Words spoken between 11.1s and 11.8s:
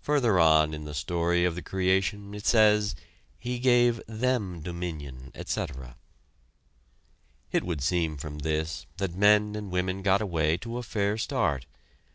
start.